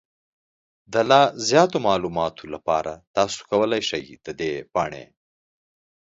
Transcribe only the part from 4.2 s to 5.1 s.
د دې پاڼې